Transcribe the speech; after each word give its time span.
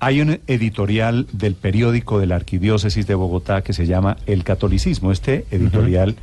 Hay 0.00 0.20
un 0.20 0.40
editorial 0.46 1.26
del 1.32 1.54
periódico 1.54 2.18
de 2.18 2.26
la 2.26 2.36
Arquidiócesis 2.36 3.06
de 3.06 3.14
Bogotá 3.14 3.62
que 3.62 3.72
se 3.72 3.86
llama 3.86 4.16
El 4.26 4.44
Catolicismo. 4.44 5.12
Este 5.12 5.46
editorial 5.50 6.16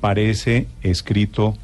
parece 0.00 0.66
escrito 0.82 1.56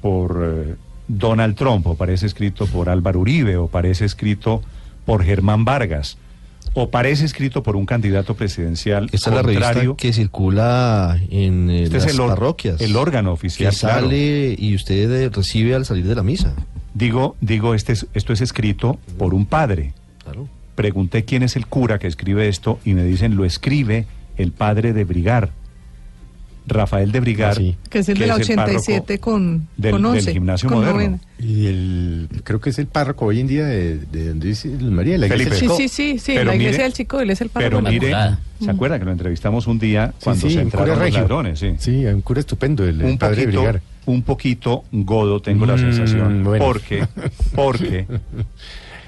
por 0.00 0.42
eh, 0.68 0.74
Donald 1.08 1.56
Trump, 1.56 1.86
o 1.86 1.94
parece 1.96 2.26
escrito 2.26 2.66
por 2.66 2.88
Álvaro 2.88 3.20
Uribe, 3.20 3.56
o 3.56 3.66
parece 3.68 4.04
escrito 4.04 4.62
por 5.04 5.24
Germán 5.24 5.64
Vargas, 5.64 6.18
o 6.74 6.90
parece 6.90 7.24
escrito 7.24 7.62
por 7.64 7.74
un 7.74 7.86
candidato 7.86 8.34
presidencial 8.34 9.08
Esta 9.12 9.30
es 9.30 9.36
la 9.36 9.42
revista 9.42 9.96
que 9.96 10.12
circula 10.12 11.18
en 11.30 11.70
eh, 11.70 11.82
Este 11.84 11.96
es 11.96 12.04
las 12.04 12.14
el 12.14 12.20
or- 12.20 12.28
parroquias. 12.28 12.80
el 12.80 12.94
órgano 12.96 13.30
que 13.30 13.34
oficial, 13.34 13.74
claro. 13.74 14.02
sale 14.02 14.54
y 14.56 14.74
usted 14.76 15.10
eh, 15.10 15.28
recibe 15.30 15.74
al 15.74 15.84
salir 15.84 16.06
de 16.06 16.14
la 16.14 16.22
misa. 16.22 16.54
Digo, 16.94 17.36
digo 17.40 17.74
este 17.74 17.92
es- 17.94 18.06
esto 18.14 18.32
es 18.32 18.40
escrito 18.40 18.98
por 19.18 19.34
un 19.34 19.46
padre. 19.46 19.94
Pregunté 20.74 21.24
quién 21.24 21.42
es 21.42 21.56
el 21.56 21.66
cura 21.66 21.98
que 21.98 22.06
escribe 22.06 22.48
esto 22.48 22.78
y 22.84 22.94
me 22.94 23.04
dicen 23.04 23.36
lo 23.36 23.44
escribe 23.44 24.06
el 24.36 24.52
padre 24.52 24.92
de 24.92 25.04
Brigar, 25.04 25.50
Rafael 26.66 27.10
de 27.10 27.18
Brigar, 27.20 27.50
Ah, 27.52 27.54
sí. 27.56 27.76
Que 27.90 27.98
es 27.98 28.08
el 28.08 28.18
de 28.18 28.26
la 28.26 28.34
párroco 28.34 28.52
87 28.52 29.18
con, 29.18 29.68
del, 29.76 29.90
con 29.92 30.02
del 30.02 30.10
11. 30.12 30.32
gimnasio 30.32 30.68
con 30.68 30.78
moderno. 30.78 30.94
novena. 30.94 31.18
Y 31.40 31.66
el, 31.66 32.28
creo 32.44 32.60
que 32.60 32.70
es 32.70 32.78
el 32.78 32.86
párroco 32.86 33.26
hoy 33.26 33.40
en 33.40 33.48
día 33.48 33.66
de, 33.66 33.98
de 33.98 34.28
donde 34.28 34.46
dice 34.48 34.68
María, 34.68 35.18
la 35.18 35.26
iglesia 35.26 35.54
Felipe. 35.56 35.74
Sí, 35.76 35.82
del 35.82 35.88
sí, 35.88 36.12
sí, 36.12 36.18
sí, 36.20 36.32
Pero 36.36 36.44
la 36.50 36.54
iglesia 36.54 36.72
mire- 36.78 36.82
del 36.84 36.92
chico, 36.92 37.20
él 37.20 37.30
es 37.30 37.40
el 37.40 37.48
párroco. 37.48 37.82
Pero 37.84 37.90
de 38.00 38.10
la 38.10 38.30
mire. 38.30 38.38
¿se 38.64 38.70
acuerda 38.70 38.98
que 39.00 39.04
lo 39.04 39.10
entrevistamos 39.12 39.66
un 39.66 39.78
día 39.80 40.12
Sí, 40.18 40.24
cuando 40.24 40.48
sí, 40.48 40.54
se 40.54 40.62
un 40.62 40.70
cura 40.70 40.82
entraron 40.82 41.04
los 41.04 41.14
ladrones? 41.14 41.58
Sí. 41.58 41.74
Sí, 41.78 42.06
un 42.06 42.20
cura 42.22 42.38
estupendo, 42.40 42.84
el, 42.84 43.00
el 43.00 43.06
un 43.06 43.18
padre 43.18 43.42
poquito, 43.42 43.58
Brigar. 43.60 43.82
un 44.06 44.22
poquito 44.22 44.84
godo 44.92 45.42
tengo 45.42 45.66
la 45.66 45.74
Mm, 45.74 45.78
sensación, 45.80 46.44
bueno. 46.44 46.64
porque, 46.64 47.04
porque 47.56 48.06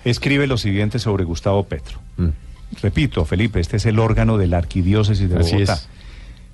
escribe 0.04 0.46
lo 0.46 0.58
siguiente 0.58 0.98
sobre 0.98 1.24
Gustavo 1.24 1.64
Petro. 1.64 1.98
Mm. 2.16 2.28
Repito, 2.82 3.24
Felipe, 3.24 3.60
este 3.60 3.76
es 3.76 3.86
el 3.86 3.98
órgano 3.98 4.38
de 4.38 4.46
la 4.46 4.58
arquidiócesis 4.58 5.28
de 5.28 5.38
Así 5.38 5.52
Bogotá. 5.52 5.74
es. 5.74 5.88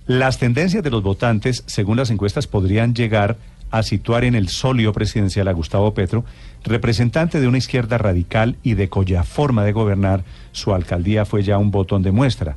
Las 0.07 0.39
tendencias 0.39 0.83
de 0.83 0.91
los 0.91 1.03
votantes, 1.03 1.63
según 1.67 1.97
las 1.97 2.11
encuestas, 2.11 2.47
podrían 2.47 2.95
llegar 2.95 3.37
a 3.71 3.83
situar 3.83 4.25
en 4.25 4.35
el 4.35 4.49
solio 4.49 4.93
presidencial 4.93 5.49
a 5.49 5.53
Gustavo 5.53 5.95
Petro, 5.95 6.25
representante 6.65 7.41
de 7.41 7.47
una 7.47 7.59
izquierda 7.59 7.99
radical 7.99 8.57
y 8.63 8.75
de 8.75 8.89
cuya 8.89 9.23
forma 9.23 9.65
de 9.65 9.73
gobernar 9.73 10.25
su 10.53 10.75
alcaldía 10.75 11.25
fue 11.25 11.43
ya 11.43 11.59
un 11.59 11.71
botón 11.71 12.03
de 12.03 12.11
muestra. 12.11 12.57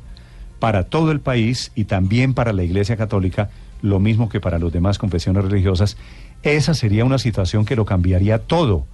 Para 0.58 0.84
todo 0.84 1.12
el 1.12 1.20
país 1.20 1.70
y 1.74 1.84
también 1.84 2.34
para 2.34 2.52
la 2.52 2.64
Iglesia 2.64 2.96
Católica, 2.96 3.50
lo 3.82 4.00
mismo 4.00 4.28
que 4.28 4.40
para 4.40 4.58
las 4.58 4.72
demás 4.72 4.98
confesiones 4.98 5.44
religiosas, 5.44 5.96
esa 6.42 6.74
sería 6.74 7.04
una 7.04 7.18
situación 7.18 7.64
que 7.64 7.76
lo 7.76 7.84
cambiaría 7.84 8.38
todo. 8.38 8.86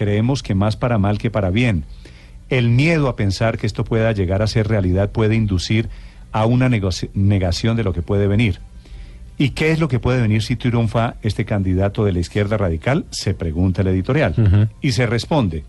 Creemos 0.00 0.42
que 0.42 0.54
más 0.54 0.78
para 0.78 0.96
mal 0.96 1.18
que 1.18 1.30
para 1.30 1.50
bien. 1.50 1.84
El 2.48 2.70
miedo 2.70 3.06
a 3.06 3.16
pensar 3.16 3.58
que 3.58 3.66
esto 3.66 3.84
pueda 3.84 4.12
llegar 4.12 4.40
a 4.40 4.46
ser 4.46 4.66
realidad 4.66 5.10
puede 5.10 5.34
inducir 5.34 5.90
a 6.32 6.46
una 6.46 6.70
negación 6.70 7.76
de 7.76 7.84
lo 7.84 7.92
que 7.92 8.00
puede 8.00 8.26
venir. 8.26 8.60
¿Y 9.36 9.50
qué 9.50 9.72
es 9.72 9.78
lo 9.78 9.88
que 9.88 9.98
puede 9.98 10.22
venir 10.22 10.42
si 10.42 10.56
triunfa 10.56 11.16
este 11.20 11.44
candidato 11.44 12.02
de 12.02 12.12
la 12.12 12.20
izquierda 12.20 12.56
radical? 12.56 13.04
Se 13.10 13.34
pregunta 13.34 13.82
el 13.82 13.88
editorial. 13.88 14.70
Y 14.80 14.92
se 14.92 15.04
responde. 15.04 15.64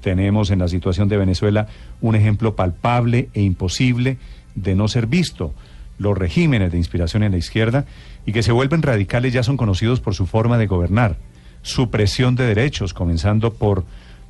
Tenemos 0.00 0.52
en 0.52 0.60
la 0.60 0.68
situación 0.68 1.08
de 1.08 1.16
Venezuela 1.16 1.66
un 2.00 2.14
ejemplo 2.14 2.54
palpable 2.54 3.30
e 3.34 3.42
imposible 3.42 4.18
de 4.54 4.76
no 4.76 4.86
ser 4.86 5.08
visto. 5.08 5.54
Los 5.98 6.16
regímenes 6.16 6.70
de 6.70 6.78
inspiración 6.78 7.24
en 7.24 7.32
la 7.32 7.38
izquierda 7.38 7.84
y 8.24 8.30
que 8.30 8.44
se 8.44 8.52
vuelven 8.52 8.82
radicales 8.82 9.32
ya 9.32 9.42
son 9.42 9.56
conocidos 9.56 9.98
por 9.98 10.14
su 10.14 10.28
forma 10.28 10.56
de 10.56 10.68
gobernar, 10.68 11.16
supresión 11.62 12.34
de 12.36 12.44
derechos, 12.44 12.94
comenzando 12.94 13.52
por 13.52 13.84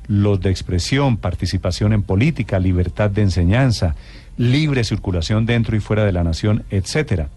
los 0.07 0.41
de 0.41 0.49
expresión, 0.49 1.17
participación 1.17 1.93
en 1.93 2.03
política, 2.03 2.59
libertad 2.59 3.09
de 3.09 3.21
enseñanza, 3.21 3.95
libre 4.37 4.83
circulación 4.83 5.45
dentro 5.45 5.75
y 5.75 5.79
fuera 5.79 6.03
de 6.03 6.11
la 6.11 6.23
nación, 6.23 6.63
etcétera. 6.69 7.29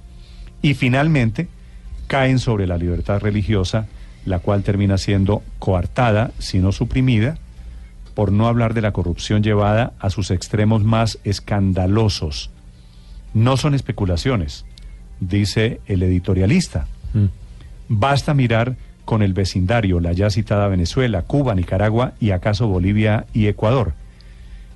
Y 0.62 0.75
finalmente 0.75 1.49
caen 2.06 2.38
sobre 2.38 2.66
la 2.66 2.78
libertad 2.78 3.21
religiosa, 3.21 3.87
la 4.25 4.38
cual 4.38 4.62
termina 4.62 4.99
siendo 4.99 5.43
coartada, 5.59 6.32
si 6.38 6.59
no 6.59 6.72
suprimida, 6.72 7.38
por 8.15 8.32
no 8.32 8.47
hablar 8.47 8.75
de 8.75 8.81
la 8.81 8.93
corrupción 8.93 9.43
llevada 9.43 9.93
a 9.99 10.11
sus 10.11 10.31
extremos 10.31 10.84
más 10.84 11.19
escandalosos. 11.25 12.50
No 13.34 13.56
son 13.56 13.75
especulaciones, 13.75 14.65
dice 15.21 15.81
el 15.87 16.03
editorialista. 16.03 16.87
Mm. 17.12 17.26
Basta 17.88 18.32
mirar 18.34 18.76
con 19.04 19.22
el 19.22 19.34
vecindario, 19.34 20.00
la 20.00 20.12
ya 20.12 20.31
citada 20.31 20.69
Venezuela, 20.69 21.22
Cuba, 21.22 21.54
Nicaragua 21.54 22.15
y 22.20 22.31
acaso 22.31 22.66
Bolivia 22.66 23.26
y 23.32 23.47
Ecuador. 23.47 23.94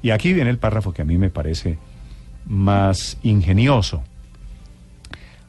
Y 0.02 0.10
aquí 0.10 0.32
viene 0.32 0.50
el 0.50 0.58
párrafo 0.58 0.92
que 0.92 1.02
a 1.02 1.04
mí 1.04 1.18
me 1.18 1.30
parece 1.30 1.78
más 2.46 3.18
ingenioso. 3.22 4.02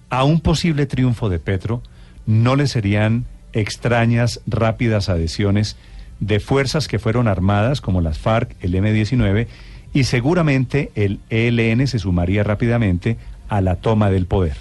A 0.09 0.23
un 0.23 0.41
posible 0.41 0.85
triunfo 0.85 1.29
de 1.29 1.39
Petro 1.39 1.81
no 2.25 2.55
le 2.55 2.67
serían 2.67 3.25
extrañas, 3.53 4.41
rápidas 4.47 5.09
adhesiones 5.09 5.77
de 6.19 6.39
fuerzas 6.39 6.87
que 6.87 6.99
fueron 6.99 7.27
armadas 7.27 7.81
como 7.81 8.01
las 8.01 8.17
FARC, 8.17 8.55
el 8.61 8.75
M-19 8.75 9.47
y 9.93 10.03
seguramente 10.03 10.91
el 10.95 11.19
ELN 11.29 11.87
se 11.87 11.99
sumaría 11.99 12.43
rápidamente 12.43 13.17
a 13.47 13.61
la 13.61 13.77
toma 13.77 14.09
del 14.09 14.25
poder. 14.25 14.55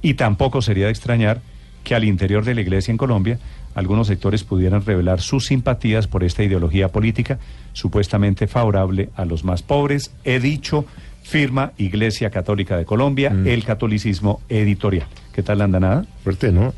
Y 0.00 0.14
tampoco 0.14 0.62
sería 0.62 0.86
de 0.86 0.92
extrañar 0.92 1.42
que 1.84 1.94
al 1.94 2.04
interior 2.04 2.44
de 2.44 2.54
la 2.54 2.60
iglesia 2.60 2.90
en 2.92 2.98
Colombia 2.98 3.38
algunos 3.74 4.06
sectores 4.08 4.44
pudieran 4.44 4.84
revelar 4.84 5.20
sus 5.20 5.46
simpatías 5.46 6.06
por 6.06 6.24
esta 6.24 6.42
ideología 6.42 6.88
política 6.88 7.38
supuestamente 7.72 8.46
favorable 8.46 9.08
a 9.16 9.24
los 9.24 9.44
más 9.44 9.62
pobres. 9.62 10.10
He 10.24 10.40
dicho, 10.40 10.84
firma 11.22 11.72
Iglesia 11.78 12.30
Católica 12.30 12.76
de 12.76 12.84
Colombia, 12.84 13.30
Mm. 13.30 13.46
el 13.46 13.64
catolicismo 13.64 14.40
editorial. 14.48 15.06
¿Qué 15.32 15.42
tal 15.42 15.58
la 15.58 15.64
andanada? 15.64 16.04
Fuerte, 16.22 16.52
¿no? 16.52 16.74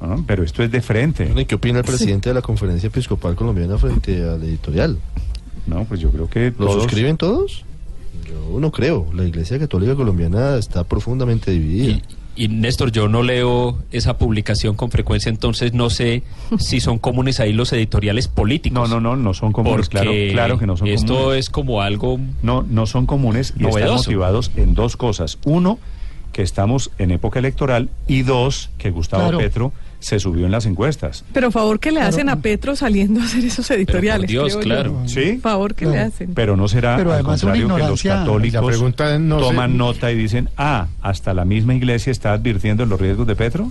Ah, 0.00 0.16
pero 0.26 0.42
esto 0.42 0.62
es 0.62 0.70
de 0.72 0.80
frente. 0.80 1.30
¿y 1.36 1.44
¿Qué 1.44 1.54
opina 1.54 1.78
el 1.80 1.84
presidente 1.84 2.30
de 2.30 2.34
la 2.34 2.42
Conferencia 2.42 2.86
Episcopal 2.88 3.36
Colombiana 3.36 3.76
frente 3.78 4.22
al 4.28 4.42
editorial? 4.42 4.98
No, 5.66 5.84
pues 5.84 6.00
yo 6.00 6.10
creo 6.10 6.28
que 6.28 6.46
¿Lo 6.58 6.66
todos- 6.66 6.82
suscriben 6.84 7.16
todos? 7.18 7.64
Yo 8.26 8.58
no 8.58 8.72
creo. 8.72 9.06
La 9.14 9.24
Iglesia 9.24 9.58
Católica 9.58 9.94
Colombiana 9.94 10.56
está 10.56 10.84
profundamente 10.84 11.50
dividida. 11.52 11.90
Y, 11.92 12.02
y, 12.36 12.48
Néstor, 12.48 12.92
yo 12.92 13.08
no 13.08 13.22
leo 13.22 13.78
esa 13.92 14.16
publicación 14.18 14.74
con 14.74 14.90
frecuencia, 14.90 15.28
entonces 15.28 15.72
no 15.74 15.90
sé 15.90 16.22
si 16.58 16.80
son 16.80 16.98
comunes 16.98 17.40
ahí 17.40 17.52
los 17.52 17.72
editoriales 17.72 18.28
políticos. 18.28 18.88
No, 18.88 19.00
no, 19.00 19.00
no, 19.00 19.16
no 19.16 19.34
son 19.34 19.52
comunes, 19.52 19.88
claro, 19.88 20.10
claro 20.32 20.58
que 20.58 20.66
no 20.66 20.76
son 20.76 20.88
esto 20.88 21.14
comunes. 21.14 21.38
es 21.38 21.50
como 21.50 21.82
algo 21.82 22.18
No, 22.42 22.62
no 22.68 22.86
son 22.86 23.06
comunes 23.06 23.50
y 23.58 23.64
están 23.64 23.70
Novedoso. 23.70 24.04
motivados 24.10 24.50
en 24.56 24.74
dos 24.74 24.96
cosas. 24.96 25.38
Uno, 25.44 25.78
que 26.32 26.42
estamos 26.42 26.90
en 26.98 27.10
época 27.10 27.38
electoral 27.40 27.90
y 28.06 28.22
dos, 28.22 28.70
que 28.78 28.90
Gustavo 28.90 29.22
Claro. 29.24 29.38
Petro 29.38 29.72
se 30.00 30.18
subió 30.18 30.46
en 30.46 30.50
las 30.52 30.66
encuestas. 30.66 31.24
Pero 31.32 31.50
favor 31.50 31.78
que 31.78 31.92
le 31.92 32.00
hacen 32.00 32.28
a 32.28 32.40
Petro 32.40 32.74
saliendo 32.74 33.20
a 33.20 33.24
hacer 33.24 33.44
esos 33.44 33.70
editoriales. 33.70 34.28
Dios, 34.28 34.56
creo 34.56 34.58
yo. 34.58 34.64
claro. 34.64 35.02
¿Sí? 35.06 35.38
Favor 35.42 35.74
que 35.74 35.84
le 35.86 35.92
Claro. 35.92 36.08
hacen. 36.08 36.34
Pero 36.34 36.56
no 36.56 36.66
será 36.68 36.96
Pero 36.96 37.12
al 37.12 37.22
contrario 37.22 37.68
que 37.76 37.82
los 37.82 38.02
católicos 38.02 38.60
La 38.62 38.66
pregunta 38.66 39.18
no 39.18 39.38
sé- 39.40 39.44
toman 39.46 39.76
nota 39.76 40.10
y 40.10 40.16
dicen, 40.16 40.48
ah, 40.56 40.88
hasta 41.02 41.32
la 41.34 41.44
misma 41.44 41.74
iglesia 41.74 42.10
está 42.10 42.32
advirtiendo 42.32 42.84
los 42.86 43.00
riesgos 43.00 43.26
de 43.26 43.36
Petro. 43.36 43.70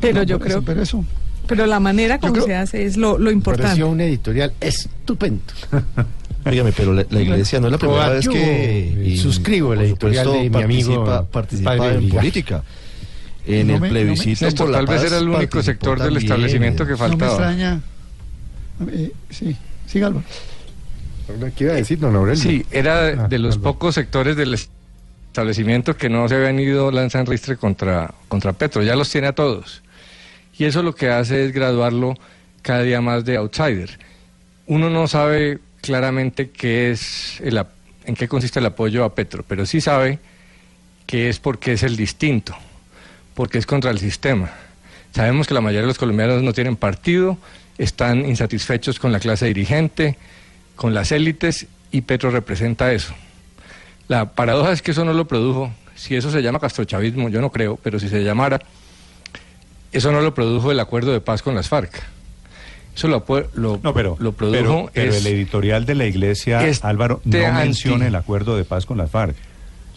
Pero 0.00 0.14
No, 0.18 0.22
yo 0.24 0.38
por 0.38 0.46
creo 0.48 0.62
Pero 0.62 0.82
eso. 0.82 1.04
Pero 1.46 1.66
la 1.66 1.78
manera 1.78 2.18
como 2.18 2.32
creo- 2.32 2.46
se 2.46 2.54
hace 2.56 2.84
es 2.84 2.96
lo, 2.96 3.18
lo 3.18 3.30
importante. 3.30 3.68
Pareció 3.68 3.88
un 3.88 4.00
editorial 4.00 4.52
estupendo. 4.60 5.42
Dígame, 6.50 6.70
pero 6.72 6.92
la, 6.92 7.04
la 7.10 7.20
Iglesia 7.20 7.58
no 7.60 7.66
es 7.66 7.72
la 7.72 7.78
primera 7.78 8.08
vez 8.08 8.28
que... 8.28 9.02
y, 9.04 9.16
suscribo 9.16 9.72
el 9.72 9.78
por 9.80 9.86
editorial 9.88 10.24
supuesto, 10.26 10.44
de 10.44 10.50
mi 10.58 10.62
amigo, 10.62 11.26
participa, 11.32 11.76
en 11.88 12.08
política. 12.08 12.62
En 13.46 13.68
No 13.68 13.74
el 13.74 13.80
me- 13.80 13.88
no 13.88 13.94
me- 13.94 14.00
plebiscito 14.00 14.50
por 14.56 14.68
la 14.70 14.78
tal 14.78 14.86
vez 14.86 15.04
era 15.04 15.18
el 15.18 15.28
único 15.28 15.62
sector 15.62 15.98
del 15.98 16.08
también, 16.08 16.22
establecimiento 16.24 16.84
que 16.84 16.92
No 16.92 16.98
me 16.98 17.08
faltaba. 17.08 17.30
extraña. 17.32 17.80
Eh, 18.90 19.12
sí, 19.30 19.56
sí, 19.86 20.02
Álvaro. 20.02 20.24
¿Qué 21.56 21.64
iba 21.64 21.72
a 21.72 21.76
decir, 21.76 21.98
don 21.98 22.14
Aurelio? 22.16 22.42
Sí, 22.42 22.64
era 22.70 23.06
Ah, 23.06 23.28
de 23.28 23.38
los 23.38 23.56
Álvaro. 23.56 23.72
pocos 23.74 23.94
sectores 23.94 24.36
del 24.36 24.54
establecimiento 24.54 25.96
que 25.96 26.08
no 26.08 26.28
se 26.28 26.36
habían 26.36 26.58
ido 26.58 26.90
lanzan 26.90 27.26
ristre 27.26 27.56
contra, 27.56 28.12
contra 28.28 28.52
Petro, 28.52 28.82
ya 28.82 28.96
los 28.96 29.10
tiene 29.10 29.26
a 29.28 29.32
todos. 29.34 29.82
Y 30.58 30.64
eso 30.64 30.82
lo 30.82 30.94
que 30.94 31.10
hace 31.10 31.44
es 31.44 31.52
graduarlo 31.52 32.14
cada 32.62 32.82
día 32.82 33.00
más 33.00 33.24
de 33.24 33.36
outsider. 33.36 33.98
Uno 34.66 34.88
no 34.90 35.06
sabe 35.06 35.58
claramente 35.82 36.50
qué 36.50 36.90
es 36.90 37.40
el 37.42 37.62
en 38.04 38.14
qué 38.14 38.28
consiste 38.28 38.60
el 38.60 38.66
apoyo 38.66 39.04
a 39.04 39.14
Petro, 39.14 39.44
pero 39.46 39.66
sí 39.66 39.80
sabe 39.80 40.18
que 41.06 41.28
es 41.28 41.38
porque 41.40 41.72
es 41.72 41.82
el 41.82 41.96
distinto, 41.96 42.56
porque 43.36 43.58
es 43.58 43.66
contra 43.66 43.92
el 43.92 43.98
sistema. 44.00 44.50
Sabemos 45.14 45.46
que 45.46 45.54
la 45.54 45.60
mayoría 45.60 45.82
de 45.82 45.86
los 45.86 45.98
colombianos 45.98 46.42
no 46.42 46.52
tienen 46.52 46.74
partido, 46.74 47.38
están 47.78 48.26
insatisfechos 48.26 48.98
con 48.98 49.12
la 49.12 49.20
clase 49.20 49.46
dirigente, 49.46 50.16
con 50.74 50.92
las 50.94 51.12
élites, 51.12 51.66
y 51.92 52.00
Petro 52.00 52.30
representa 52.32 52.92
eso. 52.92 53.14
La 54.08 54.32
paradoja 54.32 54.72
es 54.72 54.82
que 54.82 54.90
eso 54.90 55.04
no 55.04 55.12
lo 55.12 55.26
produjo, 55.28 55.70
si 55.94 56.16
eso 56.16 56.30
se 56.32 56.42
llama 56.42 56.58
castrochavismo, 56.58 57.28
yo 57.28 57.40
no 57.40 57.50
creo, 57.52 57.76
pero 57.82 58.00
si 58.00 58.08
se 58.08 58.24
llamara, 58.24 58.60
eso 59.92 60.12
no 60.12 60.20
lo 60.20 60.34
produjo 60.34 60.72
el 60.72 60.80
acuerdo 60.80 61.12
de 61.12 61.20
paz 61.20 61.42
con 61.42 61.54
las 61.54 61.68
FARC. 61.68 61.92
Eso 62.94 63.08
lo, 63.08 63.24
lo, 63.54 63.78
No, 63.82 63.92
pero, 63.92 64.16
lo 64.18 64.32
produjo 64.32 64.56
pero, 64.58 64.90
pero 64.94 65.12
es- 65.12 65.24
el 65.26 65.32
editorial 65.34 65.84
de 65.84 65.94
la 65.94 66.06
iglesia, 66.06 66.66
este 66.66 66.86
Álvaro, 66.86 67.20
no 67.24 67.38
anti- 67.46 67.58
menciona 67.68 68.06
el 68.06 68.14
acuerdo 68.14 68.56
de 68.56 68.64
paz 68.64 68.86
con 68.86 68.96
las 68.96 69.10
FARC. 69.10 69.36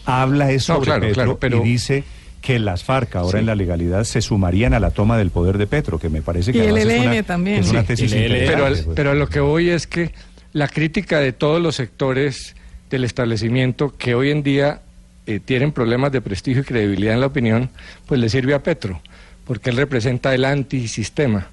Habla 0.04 0.50
eso 0.50 0.74
No, 0.74 0.78
sobre 0.80 0.86
claro, 0.86 1.00
Petro 1.00 1.14
claro, 1.14 1.38
pero- 1.38 1.56
y 1.58 1.68
dice 1.68 2.04
que 2.40 2.58
las 2.58 2.84
FARC 2.84 3.16
ahora 3.16 3.32
Sí. 3.32 3.38
en 3.38 3.46
la 3.46 3.54
legalidad 3.54 4.04
se 4.04 4.22
sumarían 4.22 4.72
a 4.74 4.80
la 4.80 4.90
toma 4.90 5.18
del 5.18 5.30
poder 5.30 5.58
de 5.58 5.66
Petro, 5.66 5.98
que 5.98 6.08
me 6.08 6.22
parece 6.22 6.52
que 6.52 6.58
Y 6.58 6.62
el 6.62 6.76
es 6.78 6.84
una, 7.06 7.22
también. 7.22 7.60
es 7.60 7.70
una 7.70 7.82
Sí, 7.82 7.86
tesis 7.88 8.12
el 8.12 8.18
ELN. 8.18 8.24
interesante, 8.42 8.54
pero, 8.56 8.66
al- 8.66 8.84
pues. 8.84 8.96
pero 8.96 9.10
a 9.10 9.14
lo 9.14 9.28
que 9.28 9.40
voy 9.40 9.68
es 9.70 9.86
que 9.86 10.12
la 10.52 10.68
crítica 10.68 11.18
de 11.20 11.32
todos 11.32 11.60
los 11.60 11.76
sectores 11.76 12.56
del 12.90 13.04
establecimiento 13.04 13.94
que 13.96 14.14
hoy 14.14 14.30
en 14.30 14.42
día 14.42 14.80
eh, 15.26 15.38
tienen 15.38 15.70
problemas 15.70 16.10
de 16.12 16.20
prestigio 16.22 16.62
y 16.62 16.64
credibilidad 16.64 17.14
en 17.14 17.20
la 17.20 17.26
opinión, 17.26 17.70
pues 18.06 18.18
le 18.18 18.28
sirve 18.28 18.54
a 18.54 18.62
Petro, 18.62 19.00
porque 19.44 19.70
él 19.70 19.76
representa 19.76 20.34
el 20.34 20.44
antisistema. 20.44 21.48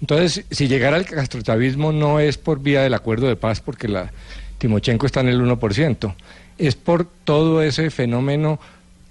Entonces, 0.00 0.44
si 0.50 0.68
llegara 0.68 0.96
al 0.96 1.06
castrochavismo 1.06 1.90
no 1.92 2.20
es 2.20 2.36
por 2.38 2.60
vía 2.60 2.82
del 2.82 2.94
acuerdo 2.94 3.26
de 3.28 3.36
paz, 3.36 3.60
porque 3.60 3.88
la 3.88 4.12
Timochenko 4.58 5.06
está 5.06 5.20
en 5.20 5.28
el 5.28 5.40
1%, 5.40 6.14
es 6.58 6.74
por 6.74 7.06
todo 7.24 7.62
ese 7.62 7.90
fenómeno 7.90 8.60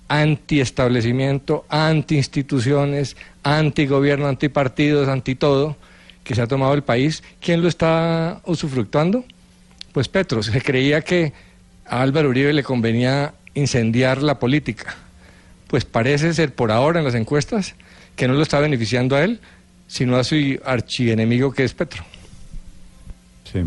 antiestablecimiento, 0.07 1.65
anti-instituciones, 1.69 3.17
anti-gobierno, 3.43 4.27
antipartidos, 4.27 5.07
anti-todo, 5.07 5.75
que 6.23 6.35
se 6.35 6.41
ha 6.41 6.47
tomado 6.47 6.73
el 6.73 6.83
país. 6.83 7.23
¿Quién 7.39 7.61
lo 7.61 7.67
está 7.67 8.41
usufructuando? 8.45 9.23
Pues 9.91 10.07
Petro. 10.07 10.43
Se 10.43 10.61
creía 10.61 11.01
que 11.01 11.33
a 11.85 12.01
Álvaro 12.01 12.29
Uribe 12.29 12.53
le 12.53 12.63
convenía 12.63 13.33
incendiar 13.53 14.21
la 14.21 14.39
política. 14.39 14.95
Pues 15.67 15.85
parece 15.85 16.33
ser 16.33 16.53
por 16.53 16.71
ahora 16.71 16.99
en 16.99 17.05
las 17.05 17.15
encuestas 17.15 17.75
que 18.15 18.27
no 18.27 18.33
lo 18.33 18.41
está 18.41 18.59
beneficiando 18.59 19.15
a 19.15 19.23
él, 19.23 19.39
sino 19.87 20.17
a 20.17 20.23
su 20.23 20.35
archienemigo 20.65 21.51
que 21.51 21.63
es 21.63 21.73
Petro. 21.73 22.03
Sí. 23.51 23.63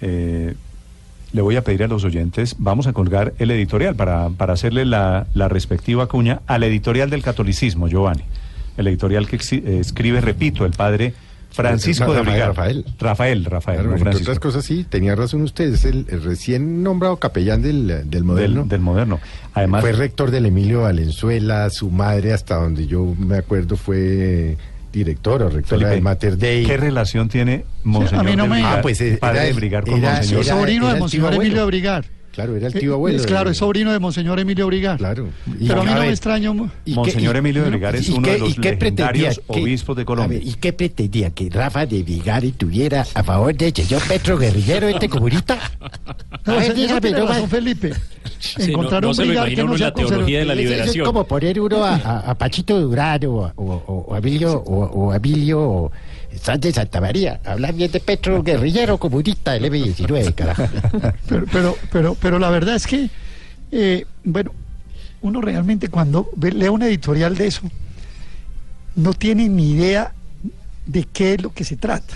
Eh, 0.00 0.54
le 1.32 1.42
voy 1.42 1.56
a 1.56 1.62
pedir 1.62 1.84
a 1.84 1.88
los 1.88 2.04
oyentes, 2.04 2.56
vamos 2.58 2.86
a 2.86 2.92
colgar 2.92 3.34
el 3.38 3.50
editorial 3.50 3.94
para, 3.94 4.30
para 4.30 4.54
hacerle 4.54 4.84
la, 4.84 5.26
la 5.34 5.48
respectiva 5.48 6.06
cuña 6.06 6.40
al 6.46 6.62
editorial 6.64 7.10
del 7.10 7.22
catolicismo, 7.22 7.88
Giovanni. 7.88 8.24
El 8.76 8.86
editorial 8.86 9.26
que 9.26 9.36
eh, 9.36 9.78
escribe, 9.80 10.20
repito, 10.20 10.64
el 10.64 10.72
padre 10.72 11.14
Francisco 11.50 12.12
de 12.12 12.22
Rafael. 12.22 12.46
Rafael. 12.46 12.84
Rafael, 12.98 13.44
Rafael, 13.44 13.80
Claro, 13.80 13.90
no 13.90 13.96
entre 13.96 14.22
otras 14.22 14.38
cosas, 14.38 14.64
sí, 14.64 14.84
tenía 14.88 15.14
razón 15.16 15.42
usted, 15.42 15.72
es 15.72 15.84
el, 15.84 16.06
el 16.08 16.22
recién 16.22 16.82
nombrado 16.82 17.16
capellán 17.16 17.62
del, 17.62 18.08
del 18.08 18.24
moderno. 18.24 18.60
Del, 18.60 18.68
del 18.68 18.80
moderno. 18.80 19.20
Además, 19.54 19.80
fue 19.80 19.92
rector 19.92 20.30
del 20.30 20.46
Emilio 20.46 20.82
Valenzuela, 20.82 21.68
su 21.70 21.90
madre, 21.90 22.32
hasta 22.32 22.56
donde 22.56 22.86
yo 22.86 23.14
me 23.18 23.38
acuerdo, 23.38 23.76
fue 23.76 24.56
directora 24.92 25.46
o 25.46 25.48
rectora 25.48 25.78
Felipe, 25.80 25.90
del 25.90 26.02
Mater 26.02 26.36
Dei. 26.38 26.64
¿qué 26.66 26.76
relación 26.76 27.28
tiene 27.28 27.64
Monseñor 27.84 28.20
a 28.26 28.30
mí 28.30 28.36
no 28.36 28.42
de 28.44 28.48
me- 28.48 28.54
Brigar, 28.56 28.78
Ah, 28.78 28.82
pues, 28.82 29.00
el 29.00 29.14
eh, 29.14 29.16
padre 29.18 29.38
era 29.38 29.46
de 29.46 29.52
Brigar 29.54 29.84
con 29.84 29.98
era- 29.98 30.14
Monseñor? 30.14 30.40
Es 30.42 30.46
era- 30.48 30.56
sobrino 30.56 30.84
era 30.86 30.94
de 30.94 31.00
Monseñor 31.00 31.34
Emilio. 31.34 31.66
Brigar. 31.66 32.04
Claro, 32.32 32.54
era 32.54 32.68
el 32.68 32.76
Eh, 32.76 32.80
tío 32.80 32.94
abuelo. 32.94 33.18
Es 33.18 33.26
claro, 33.26 33.50
es 33.50 33.56
sobrino 33.56 33.90
de 33.92 33.98
Monseñor 33.98 34.38
Emilio 34.38 34.64
Brigar. 34.68 34.96
Claro. 34.98 35.28
Y- 35.58 35.66
Pero 35.66 35.80
a 35.80 35.84
mí 35.84 35.90
a 35.90 35.94
no 35.94 35.98
me 36.00 36.04
ver, 36.06 36.10
extraño. 36.14 36.54
mu- 36.54 36.68
¿Y 36.84 36.94
Monseñor 36.94 37.34
y- 37.34 37.38
Emilio 37.38 37.64
de 37.64 37.70
Brigar 37.70 37.96
es 37.96 38.08
¿y 38.08 38.12
uno 38.12 38.22
qué- 38.22 38.32
de 38.34 38.38
los 38.38 38.54
qué 38.54 38.60
pretendía? 38.76 39.06
legendarios 39.06 39.40
¿Qué- 39.52 39.60
obispos 39.60 39.96
de 39.96 40.04
Colombia. 40.04 40.38
ver, 40.38 40.46
¿Y 40.46 40.54
qué 40.54 40.72
pretendía? 40.72 41.30
¿Que 41.30 41.50
Rafa 41.50 41.84
de 41.84 42.00
Vigar 42.04 42.44
estuviera 42.44 43.04
a 43.12 43.24
favor 43.24 43.56
de 43.56 43.72
señor 43.74 44.02
Petro 44.06 44.38
Guerrillero, 44.38 44.86
este 44.86 45.08
comunista? 45.08 45.58
No, 46.46 46.52
A 46.52 46.56
ver, 46.58 46.74
dígame, 46.74 47.10
no. 47.10 47.46
Felipe. 47.48 47.92
Sí, 48.38 48.70
Encontrar 48.70 49.02
no- 49.02 49.06
no 49.06 49.08
un 49.10 49.14
se 49.14 49.24
lo 49.26 49.44
que 49.44 49.56
no 49.64 49.76
sea 49.78 49.86
la 49.88 49.94
teología 49.94 50.38
de 50.40 50.44
la 50.44 50.54
liberación. 50.54 51.02
Es 51.02 51.06
como 51.06 51.24
poner 51.24 51.60
uno 51.60 51.84
a, 51.84 51.94
a- 51.96 52.30
a 52.30 52.34
Pachito 52.36 52.80
Durán 52.80 53.24
o, 53.26 53.44
a- 53.46 53.52
o, 53.56 53.64
o- 53.64 54.04
o 54.08 54.14
a 54.14 54.18
Emilio 54.18 54.52
o, 54.58 54.84
o 54.84 55.12
a 55.12 55.16
Emilio 55.16 55.90
Sánchez 56.40 56.76
Santa 56.76 57.00
María. 57.00 57.40
Hablar 57.44 57.74
bien 57.74 57.90
de 57.90 57.98
Petro 58.00 58.42
Guerrillero 58.42 58.96
comunista 58.98 59.52
del 59.52 59.64
M19, 59.64 60.34
carajo. 60.34 60.62
Pero, 61.28 61.44
pero, 61.50 61.76
pero, 61.90 62.14
pero 62.20 62.38
la 62.38 62.50
verdad 62.50 62.76
es 62.76 62.86
que, 62.86 63.10
eh, 63.72 64.04
bueno, 64.24 64.52
uno 65.22 65.40
realmente 65.40 65.88
cuando 65.88 66.30
ve- 66.36 66.52
lee 66.52 66.68
un 66.68 66.82
editorial 66.82 67.36
de 67.36 67.48
eso, 67.48 67.62
no 68.94 69.14
tiene 69.14 69.48
ni 69.48 69.72
idea 69.72 70.12
de 70.86 71.04
qué 71.04 71.34
es 71.34 71.42
lo 71.42 71.50
que 71.52 71.64
se 71.64 71.76
trata. 71.76 72.14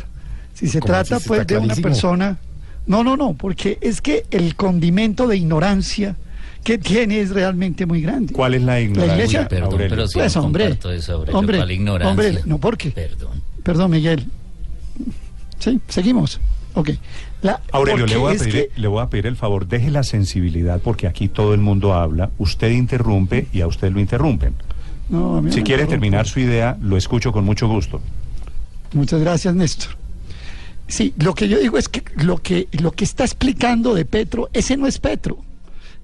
Si 0.55 0.69
se 0.69 0.79
¿Cómo 0.81 0.93
trata 0.93 1.17
así? 1.17 1.29
pues 1.29 1.47
de 1.47 1.57
una 1.57 1.65
clarísimo. 1.75 1.89
persona... 1.89 2.39
No, 2.87 3.05
no, 3.05 3.17
no, 3.17 3.35
porque 3.35 3.79
es 3.81 4.01
que 4.01 4.25
el 4.31 4.57
condimento 4.57 5.27
de 5.29 5.37
ignorancia 5.37 6.17
que 6.65 6.79
tiene 6.79 7.21
es 7.21 7.31
realmente 7.31 7.87
muy 7.87 8.03
grande. 8.03 8.33
¿Cuál 8.33 8.55
es 8.55 8.63
la 8.63 8.81
ignorancia, 8.81 9.15
iglesia- 9.17 9.49
Perdón, 9.49 9.73
Aurelio? 9.73 9.89
pero 9.91 10.09
si 10.09 10.15
Pues, 10.15 10.37
no 10.37 10.43
hombre, 10.43 10.79
eso, 10.97 11.13
Aurelio, 11.15 11.39
hombre, 11.39 11.59
¿cuál 11.59 11.71
ignorancia? 11.71 12.11
hombre, 12.29 12.43
no, 12.47 12.59
¿por 12.59 12.77
qué? 12.77 12.91
Perdón. 12.91 13.43
Perdón, 13.63 13.91
Miguel. 13.93 14.27
Sí, 15.59 15.81
seguimos. 15.89 16.41
Ok. 16.75 16.91
La- 17.43 17.61
Aurelio, 17.73 18.07
le 18.07 18.17
voy, 18.17 18.35
a 18.35 18.39
pedir, 18.39 18.53
que- 18.53 18.81
le 18.81 18.89
voy 18.89 19.03
a 19.03 19.09
pedir 19.11 19.27
el 19.27 19.37
favor, 19.37 19.67
deje 19.67 19.91
la 19.91 20.03
sensibilidad 20.05 20.81
porque 20.81 21.07
aquí 21.07 21.29
todo 21.29 21.55
el 21.55 21.61
mundo 21.61 21.95
habla, 21.95 22.31
usted 22.39 22.71
interrumpe 22.71 23.47
y 23.53 23.61
a 23.61 23.67
usted 23.67 23.93
lo 23.93 24.01
interrumpen. 24.01 24.55
no, 25.09 25.37
a 25.37 25.43
mí 25.43 25.49
no 25.49 25.53
Si 25.53 25.63
quiere 25.63 25.87
terminar 25.87 26.27
su 26.27 26.41
idea, 26.41 26.79
lo 26.81 26.97
escucho 26.97 27.33
con 27.33 27.45
mucho 27.45 27.69
gusto. 27.69 28.01
Muchas 28.95 29.21
gracias, 29.21 29.55
Néstor. 29.55 29.91
Sí, 30.93 31.15
lo 31.19 31.35
que 31.35 31.49
yo 31.49 31.59
digo 31.59 31.79
es 31.79 31.89
que 31.89 32.03
lo 32.17 32.37
que, 32.37 32.69
lo 32.73 32.91
que 32.93 33.05
está 33.05 33.25
explicando 33.25 33.95
de 33.95 34.05
Petro, 34.05 34.51
ese 34.53 34.77
no 34.77 34.87
es 34.87 34.99
Petro. 34.99 35.39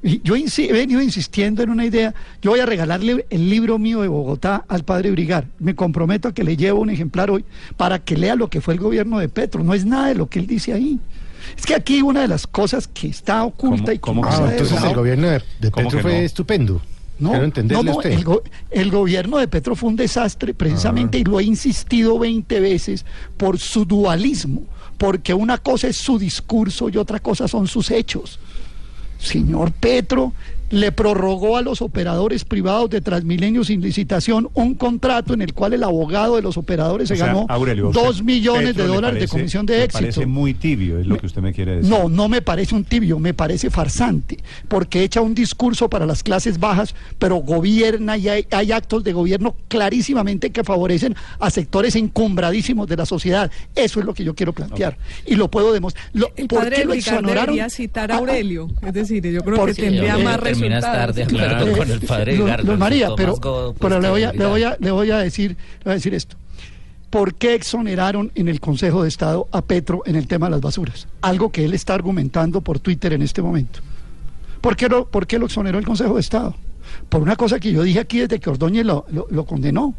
Y 0.02 0.22
yo 0.22 0.34
insi- 0.34 0.68
he 0.70 0.72
venido 0.72 1.02
insistiendo 1.02 1.62
en 1.62 1.68
una 1.68 1.84
idea. 1.84 2.14
Yo 2.40 2.52
voy 2.52 2.60
a 2.60 2.66
regalarle 2.66 3.26
el 3.28 3.50
libro 3.50 3.78
mío 3.78 4.00
de 4.00 4.08
Bogotá 4.08 4.64
al 4.66 4.84
padre 4.84 5.10
Brigar. 5.10 5.46
Me 5.58 5.74
comprometo 5.74 6.28
a 6.28 6.32
que 6.32 6.42
le 6.42 6.56
llevo 6.56 6.80
un 6.80 6.88
ejemplar 6.88 7.30
hoy 7.30 7.44
para 7.76 7.98
que 7.98 8.16
lea 8.16 8.34
lo 8.34 8.48
que 8.48 8.62
fue 8.62 8.72
el 8.74 8.80
gobierno 8.80 9.18
de 9.18 9.28
Petro. 9.28 9.62
No 9.62 9.74
es 9.74 9.84
nada 9.84 10.06
de 10.08 10.14
lo 10.14 10.28
que 10.28 10.38
él 10.38 10.46
dice 10.46 10.72
ahí. 10.72 10.98
Es 11.56 11.66
que 11.66 11.74
aquí 11.74 12.00
una 12.00 12.22
de 12.22 12.28
las 12.28 12.46
cosas 12.46 12.88
que 12.88 13.08
está 13.08 13.44
oculta 13.44 13.76
¿Cómo- 13.82 13.92
y 13.92 13.94
que 13.96 14.00
cómo 14.00 14.22
no 14.22 14.28
que 14.30 14.34
se 14.36 14.40
no? 14.40 14.46
ha 14.46 14.48
Ah, 14.48 14.52
entonces 14.52 14.82
el 14.84 14.94
gobierno 14.94 15.28
de, 15.28 15.42
de 15.60 15.70
¿Cómo 15.70 15.88
Petro 15.88 16.00
fue 16.02 16.12
no? 16.12 16.18
estupendo. 16.18 16.82
no, 17.18 17.28
Quiero 17.30 17.38
no, 17.42 17.44
entenderle 17.46 17.90
no, 17.92 18.02
el, 18.02 18.24
go- 18.24 18.42
el 18.70 18.90
gobierno 18.90 19.36
de 19.38 19.48
Petro 19.48 19.74
fue 19.74 19.88
un 19.90 19.96
desastre 19.96 20.54
precisamente 20.54 21.18
y 21.18 21.24
lo 21.24 21.40
he 21.40 21.42
insistido 21.44 22.18
20 22.20 22.60
veces 22.60 23.04
por 23.36 23.58
su 23.58 23.84
dualismo, 23.84 24.62
porque 24.98 25.32
una 25.32 25.58
cosa 25.58 25.88
es 25.88 25.96
su 25.96 26.18
discurso 26.18 26.88
y 26.88 26.96
otra 26.96 27.20
cosa 27.20 27.48
son 27.48 27.66
sus 27.68 27.90
hechos. 27.90 28.38
Señor 29.18 29.72
Petro 29.72 30.32
le 30.70 30.92
prorrogó 30.92 31.56
a 31.56 31.62
los 31.62 31.80
operadores 31.82 32.44
privados 32.44 32.90
de 32.90 33.00
Transmilenio 33.00 33.64
sin 33.64 33.80
licitación 33.80 34.48
un 34.54 34.74
contrato 34.74 35.34
en 35.34 35.42
el 35.42 35.54
cual 35.54 35.72
el 35.74 35.82
abogado 35.84 36.36
de 36.36 36.42
los 36.42 36.56
operadores 36.56 37.08
se 37.08 37.14
O 37.14 37.16
sea, 37.16 37.26
ganó 37.26 37.46
Aurelio, 37.48 37.86
¿a 37.86 37.88
usted 37.90 38.02
dos 38.02 38.22
millones 38.22 38.68
Petro 38.68 38.82
de 38.84 38.88
dólares 38.88 39.20
de 39.20 39.28
comisión 39.28 39.66
de 39.66 39.84
éxito. 39.84 40.00
Parece 40.00 40.26
muy 40.26 40.54
tibio, 40.54 40.98
es 40.98 41.06
lo 41.06 41.16
que 41.18 41.26
usted 41.26 41.40
me 41.42 41.52
quiere 41.52 41.76
decir. 41.76 41.90
No, 41.90 42.08
no 42.08 42.28
me 42.28 42.42
parece 42.42 42.74
un 42.74 42.84
tibio, 42.84 43.18
me 43.18 43.34
parece 43.34 43.70
farsante, 43.70 44.38
porque 44.68 45.02
echa 45.02 45.20
un 45.20 45.34
discurso 45.34 45.88
para 45.88 46.06
las 46.06 46.22
clases 46.22 46.58
bajas, 46.60 46.94
pero 47.18 47.36
gobierna 47.36 48.16
y 48.16 48.28
hay, 48.28 48.46
hay 48.50 48.72
actos 48.72 49.04
de 49.04 49.12
gobierno 49.12 49.54
clarísimamente 49.68 50.50
que 50.50 50.64
favorecen 50.64 51.14
a 51.40 51.50
sectores 51.50 51.96
encumbradísimos 51.96 52.86
de 52.88 52.96
la 52.96 53.06
sociedad. 53.06 53.50
Eso 53.74 54.00
es 54.00 54.06
lo 54.06 54.14
que 54.14 54.24
yo 54.24 54.34
quiero 54.34 54.52
plantear 54.52 54.98
y 55.26 55.34
lo 55.36 55.50
puedo 55.50 55.72
demostrar. 55.72 56.04
Lo- 56.12 56.30
El 56.36 56.46
¿Por 56.48 56.60
padre 56.60 56.76
qué 56.76 56.84
lo 56.84 56.92
exoneraron? 56.92 57.56
citar 57.70 58.10
a 58.10 58.14
Ah, 58.14 58.16
ah, 58.16 58.20
Aurelio. 58.20 58.68
Es 58.86 58.92
decir, 58.92 59.22
yo 59.24 59.42
creo 59.42 59.56
Porque- 59.56 59.74
que 59.74 59.82
tendría 59.82 60.18
más 60.18 60.38
terminas 60.58 60.84
resultados. 60.84 61.14
tarde 61.14 61.22
hablando 61.24 61.66
Eh, 61.66 61.76
con 61.78 61.90
el 61.90 62.00
padre 62.00 62.34
Edgar, 62.34 62.78
María, 62.78 63.08
pero, 63.16 63.36
godo, 63.36 63.72
pues, 63.74 63.88
pero 63.90 64.00
le 64.00 64.08
voy 64.10 64.22
a, 64.24 64.32
le 64.32 64.46
voy 64.46 64.62
a, 64.62 64.76
le 64.80 64.90
voy 64.90 65.10
a 65.10 65.18
decir, 65.18 65.50
le 65.52 65.84
voy 65.84 65.92
a 65.92 65.94
decir 65.94 66.14
esto. 66.14 66.36
¿Por 67.10 67.34
qué 67.34 67.54
exoneraron 67.54 68.30
en 68.34 68.48
el 68.48 68.60
Consejo 68.60 69.02
de 69.02 69.08
Estado 69.08 69.48
a 69.50 69.62
Petro 69.62 70.02
en 70.04 70.14
el 70.16 70.26
tema 70.26 70.46
de 70.46 70.50
las 70.52 70.60
basuras? 70.60 71.08
Algo 71.22 71.50
que 71.50 71.64
él 71.64 71.72
está 71.72 71.94
argumentando 71.94 72.60
por 72.60 72.80
Twitter 72.80 73.14
en 73.14 73.22
este 73.22 73.40
momento. 73.40 73.80
¿Por 74.60 74.76
qué 74.76 74.88
lo, 74.88 75.06
por 75.06 75.26
qué 75.26 75.38
lo 75.38 75.46
exoneró 75.46 75.78
el 75.78 75.86
Consejo 75.86 76.14
de 76.14 76.20
Estado? 76.20 76.54
Por 77.08 77.22
una 77.22 77.36
cosa 77.36 77.58
que 77.60 77.72
yo 77.72 77.82
dije 77.82 78.00
aquí 78.00 78.18
desde 78.18 78.38
que 78.40 78.50
Ordóñez 78.50 78.84
lo, 78.84 79.06
lo- 79.10 79.26
lo 79.30 79.44
condenó. 79.46 79.94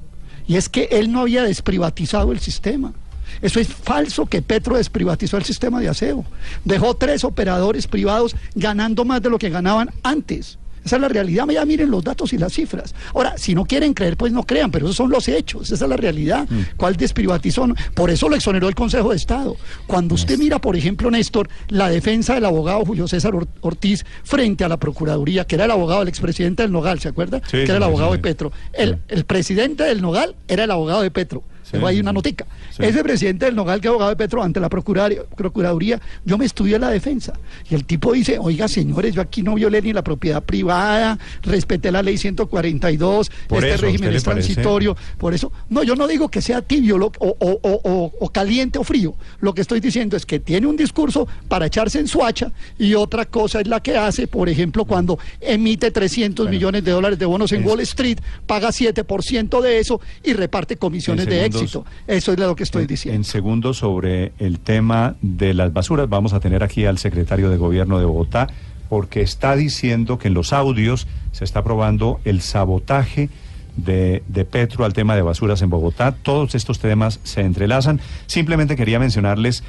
Y 0.47 0.55
es 0.57 0.69
que 0.69 0.87
él 0.91 1.11
no 1.11 1.21
había 1.21 1.43
desprivatizado 1.43 2.31
el 2.31 2.39
sistema. 2.39 2.93
Eso 3.41 3.59
es 3.59 3.67
falso 3.67 4.25
que 4.25 4.41
Petro 4.41 4.77
desprivatizó 4.77 5.37
el 5.37 5.43
sistema 5.43 5.79
de 5.79 5.89
aseo. 5.89 6.25
Dejó 6.65 6.95
tres 6.95 7.23
operadores 7.23 7.87
privados 7.87 8.35
ganando 8.55 9.05
más 9.05 9.21
de 9.21 9.29
lo 9.29 9.37
que 9.39 9.49
ganaban 9.49 9.89
antes. 10.03 10.57
Esa 10.85 10.95
es 10.95 11.01
la 11.01 11.09
realidad. 11.09 11.45
Ya 11.49 11.65
miren 11.65 11.91
los 11.91 12.03
datos 12.05 12.31
y 12.31 12.37
las 12.37 12.53
cifras. 12.53 12.95
Ahora, 13.13 13.37
si 13.37 13.53
no 13.53 13.65
quieren 13.65 13.93
creer, 13.93 14.15
pues 14.15 14.31
no 14.31 14.43
crean, 14.45 14.71
pero 14.71 14.85
esos 14.85 14.95
son 14.95 15.09
los 15.11 15.27
hechos. 15.27 15.69
Esa 15.69 15.85
es 15.85 15.89
la 15.89 15.97
realidad. 15.97 16.47
¿Cuál 16.77 16.95
desprivatizó? 16.95 17.67
Por 17.93 18.09
eso 18.09 18.29
lo 18.29 18.35
exoneró 18.37 18.69
el 18.69 18.75
Consejo 18.75 19.09
de 19.09 19.17
Estado. 19.17 19.57
Cuando 19.87 20.15
usted 20.15 20.39
mira, 20.39 20.59
por 20.59 20.77
ejemplo, 20.77 21.11
Néstor, 21.11 21.49
la 21.67 21.89
defensa 21.89 22.33
del 22.35 22.45
abogado 22.45 22.85
Julio 22.85 23.09
César 23.09 23.35
Or- 23.35 23.47
Ortiz 23.59 24.05
frente 24.23 24.63
a 24.63 24.69
la 24.69 24.77
Procuraduría, 24.77 25.45
que 25.45 25.55
era 25.55 25.65
el 25.65 25.71
abogado 25.71 25.99
del 25.99 26.07
expresidente 26.07 26.63
del 26.63 26.71
Nogal, 26.71 26.99
¿se 27.01 27.09
acuerda? 27.09 27.41
Sí, 27.45 27.57
que 27.57 27.63
era 27.63 27.75
el 27.75 27.79
sí, 27.83 27.87
abogado 27.89 28.11
sí. 28.11 28.17
de 28.17 28.23
Petro. 28.23 28.51
El, 28.71 28.99
el 29.09 29.25
presidente 29.25 29.83
del 29.83 30.01
Nogal 30.01 30.35
era 30.47 30.63
el 30.63 30.71
abogado 30.71 31.01
de 31.01 31.11
Petro. 31.11 31.43
Sí, 31.63 31.77
sí, 31.77 31.99
una 31.99 32.11
sí. 32.11 32.15
notica. 32.15 32.45
Sí. 32.75 32.83
Ese 32.83 33.03
presidente 33.03 33.45
del 33.45 33.55
Nogal, 33.55 33.79
que 33.79 33.87
es 33.87 33.89
abogado 33.89 34.09
de 34.09 34.15
Petro, 34.15 34.41
ante 34.41 34.59
la 34.59 34.69
Procuraduría, 34.69 35.99
yo 36.25 36.37
me 36.37 36.45
estudié 36.45 36.79
la 36.79 36.89
defensa. 36.89 37.33
Y 37.69 37.75
el 37.75 37.85
tipo 37.85 38.13
dice, 38.13 38.37
oiga, 38.39 38.67
señores, 38.67 39.13
yo 39.13 39.21
aquí 39.21 39.43
no 39.43 39.55
violé 39.55 39.81
ni 39.81 39.93
la 39.93 40.03
propiedad 40.03 40.41
privada, 40.43 41.17
respeté 41.43 41.91
la 41.91 42.01
ley 42.01 42.17
142, 42.17 43.29
Por 43.47 43.57
este 43.63 43.75
eso, 43.75 43.85
¿a 43.85 43.89
régimen 43.89 44.13
es 44.15 44.23
transitorio. 44.23 44.97
Por 45.17 45.33
eso, 45.33 45.51
no, 45.69 45.83
yo 45.83 45.95
no 45.95 46.07
digo 46.07 46.29
que 46.29 46.41
sea 46.41 46.61
tibio 46.61 46.97
lo- 46.97 47.11
o, 47.19 47.35
o- 47.39 47.59
o- 47.61 47.81
o- 47.83 48.13
o 48.19 48.29
caliente 48.29 48.79
o 48.79 48.83
frío. 48.83 49.15
Lo 49.39 49.53
que 49.53 49.61
estoy 49.61 49.79
diciendo 49.79 50.17
es 50.17 50.25
que 50.25 50.39
tiene 50.39 50.67
un 50.67 50.75
discurso 50.75 51.27
para 51.47 51.65
echarse 51.67 51.99
en 51.99 52.07
su 52.07 52.23
hacha 52.23 52.51
y 52.77 52.93
otra 52.95 53.25
cosa 53.25 53.61
es 53.61 53.67
la 53.67 53.81
que 53.81 53.97
hace, 53.97 54.27
por 54.27 54.49
ejemplo, 54.49 54.85
cuando 54.85 55.19
emite 55.41 55.91
300 55.91 56.49
millones 56.49 56.83
de 56.83 56.91
dólares 56.91 57.19
de 57.19 57.25
bonos 57.25 57.51
en 57.51 57.61
Es- 57.61 57.67
Wall 57.67 57.79
Street, 57.81 58.19
paga 58.47 58.69
7% 58.71 59.61
de 59.61 59.79
eso 59.79 60.01
y 60.23 60.33
reparte 60.33 60.77
comisiones 60.77 61.25
En 61.25 61.29
de 61.31 61.45
segundos- 61.51 61.61
éxito. 61.63 61.85
Eso 62.07 62.31
es 62.33 62.39
lo 62.39 62.55
que 62.55 62.63
estoy 62.63 62.81
En- 62.83 62.87
diciendo. 62.87 63.15
En 63.17 63.23
segundos 63.23 63.77
sobre 63.77 64.31
el 64.39 64.59
tema 64.59 65.15
de 65.21 65.53
las 65.53 65.73
basuras, 65.73 66.07
vamos 66.09 66.33
a 66.33 66.39
tener 66.39 66.63
aquí 66.63 66.85
al 66.85 66.97
secretario 66.97 67.49
de 67.49 67.57
Gobierno 67.57 67.99
de 67.99 68.05
Bogotá, 68.05 68.47
porque 68.89 69.21
está 69.21 69.55
diciendo 69.55 70.17
que 70.17 70.29
en 70.29 70.33
los 70.33 70.51
audios 70.53 71.07
se 71.31 71.43
está 71.43 71.63
probando 71.63 72.19
el 72.25 72.41
sabotaje 72.41 73.29
de, 73.77 74.23
de 74.27 74.45
Petro 74.45 74.83
al 74.83 74.93
tema 74.93 75.15
de 75.15 75.21
basuras 75.21 75.61
en 75.61 75.69
Bogotá. 75.69 76.11
Todos 76.11 76.55
estos 76.55 76.79
temas 76.79 77.19
se 77.23 77.41
entrelazan. 77.41 77.99
Simplemente 78.25 78.75
quería 78.75 78.99
mencionarles, 78.99 79.63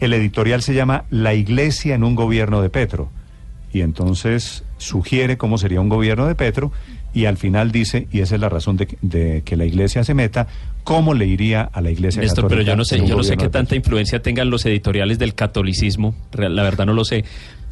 el 0.00 0.12
editorial 0.12 0.60
se 0.60 0.74
llama 0.74 1.04
La 1.08 1.34
Iglesia 1.34 1.94
en 1.94 2.02
un 2.04 2.14
gobierno 2.14 2.60
de 2.60 2.68
Petro. 2.68 3.08
Y 3.72 3.80
entonces 3.80 4.64
sugiere 4.76 5.36
cómo 5.38 5.56
sería 5.56 5.80
un 5.80 5.88
gobierno 5.88 6.26
de 6.26 6.34
Petro 6.34 6.72
y 7.14 7.26
al 7.26 7.36
final 7.36 7.70
dice, 7.72 8.08
y 8.12 8.20
esa 8.20 8.34
es 8.34 8.40
la 8.40 8.48
razón 8.48 8.76
de, 8.76 8.86
que- 8.88 8.98
de 9.00 9.42
que 9.44 9.56
la 9.56 9.64
iglesia 9.64 10.02
se 10.04 10.12
meta, 10.14 10.46
cómo 10.82 11.14
le 11.14 11.26
iría 11.26 11.62
a 11.62 11.80
la 11.80 11.90
iglesia 11.90 12.20
Néstor, 12.20 12.48
pero 12.48 12.62
yo 12.62 12.76
no 12.76 12.84
sé, 12.84 12.96
yo 13.06 13.16
no 13.16 13.22
sé 13.22 13.36
qué 13.36 13.48
tanta 13.52 13.76
influencia 13.76 14.20
tengan 14.20 14.50
los 14.50 14.66
editoriales 14.66 15.18
del 15.18 15.34
catolicismo, 15.34 16.14
la 16.36 16.62
verdad 16.62 16.84
no 16.86 16.92
lo 16.92 17.04
sé, 17.04 17.24